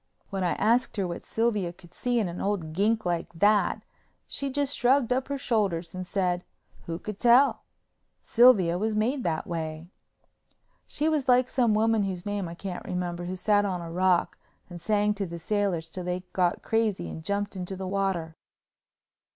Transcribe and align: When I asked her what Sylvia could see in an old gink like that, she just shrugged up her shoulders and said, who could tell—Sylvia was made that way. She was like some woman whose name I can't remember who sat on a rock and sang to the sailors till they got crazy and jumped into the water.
When 0.31 0.43
I 0.43 0.53
asked 0.53 0.97
her 0.97 1.07
what 1.07 1.25
Sylvia 1.27 1.71
could 1.71 1.93
see 1.93 2.17
in 2.17 2.27
an 2.27 2.41
old 2.41 2.73
gink 2.73 3.05
like 3.05 3.27
that, 3.35 3.83
she 4.27 4.49
just 4.49 4.75
shrugged 4.75 5.13
up 5.13 5.27
her 5.27 5.37
shoulders 5.37 5.93
and 5.93 6.07
said, 6.07 6.43
who 6.87 6.97
could 6.97 7.19
tell—Sylvia 7.19 8.79
was 8.79 8.95
made 8.95 9.23
that 9.25 9.45
way. 9.45 9.91
She 10.87 11.07
was 11.07 11.27
like 11.29 11.47
some 11.47 11.75
woman 11.75 12.01
whose 12.01 12.25
name 12.25 12.47
I 12.49 12.55
can't 12.55 12.83
remember 12.83 13.25
who 13.25 13.35
sat 13.35 13.63
on 13.63 13.79
a 13.79 13.91
rock 13.91 14.39
and 14.71 14.81
sang 14.81 15.13
to 15.13 15.27
the 15.27 15.37
sailors 15.37 15.91
till 15.91 16.03
they 16.03 16.23
got 16.33 16.63
crazy 16.63 17.07
and 17.07 17.23
jumped 17.23 17.55
into 17.55 17.75
the 17.75 17.85
water. 17.85 18.35